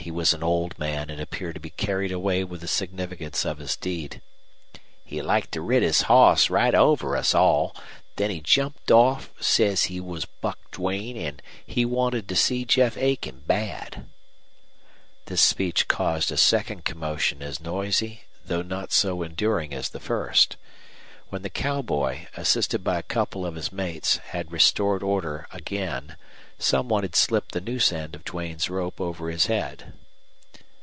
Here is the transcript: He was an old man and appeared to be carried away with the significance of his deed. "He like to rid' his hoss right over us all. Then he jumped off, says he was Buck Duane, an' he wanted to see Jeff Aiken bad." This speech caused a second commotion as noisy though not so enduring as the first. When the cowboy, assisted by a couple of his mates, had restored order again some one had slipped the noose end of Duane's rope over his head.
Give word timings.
He 0.00 0.10
was 0.12 0.32
an 0.32 0.42
old 0.44 0.78
man 0.78 1.10
and 1.10 1.20
appeared 1.20 1.52
to 1.56 1.60
be 1.60 1.68
carried 1.68 2.10
away 2.12 2.42
with 2.42 2.62
the 2.62 2.66
significance 2.68 3.44
of 3.44 3.58
his 3.58 3.76
deed. 3.76 4.22
"He 5.04 5.20
like 5.20 5.50
to 5.50 5.60
rid' 5.60 5.82
his 5.82 6.02
hoss 6.02 6.48
right 6.48 6.74
over 6.74 7.14
us 7.14 7.34
all. 7.34 7.76
Then 8.16 8.30
he 8.30 8.40
jumped 8.40 8.90
off, 8.90 9.30
says 9.38 9.84
he 9.84 10.00
was 10.00 10.24
Buck 10.24 10.58
Duane, 10.70 11.18
an' 11.18 11.40
he 11.66 11.84
wanted 11.84 12.26
to 12.30 12.36
see 12.36 12.64
Jeff 12.64 12.96
Aiken 12.96 13.42
bad." 13.46 14.06
This 15.26 15.42
speech 15.42 15.88
caused 15.88 16.32
a 16.32 16.38
second 16.38 16.86
commotion 16.86 17.42
as 17.42 17.60
noisy 17.60 18.22
though 18.46 18.62
not 18.62 18.92
so 18.92 19.22
enduring 19.22 19.74
as 19.74 19.90
the 19.90 20.00
first. 20.00 20.56
When 21.28 21.42
the 21.42 21.50
cowboy, 21.50 22.28
assisted 22.34 22.82
by 22.82 22.98
a 22.98 23.02
couple 23.02 23.44
of 23.44 23.56
his 23.56 23.70
mates, 23.70 24.16
had 24.28 24.52
restored 24.52 25.02
order 25.02 25.46
again 25.50 26.16
some 26.60 26.88
one 26.88 27.04
had 27.04 27.14
slipped 27.14 27.52
the 27.52 27.60
noose 27.60 27.92
end 27.92 28.16
of 28.16 28.24
Duane's 28.24 28.68
rope 28.68 29.00
over 29.00 29.30
his 29.30 29.46
head. 29.46 29.92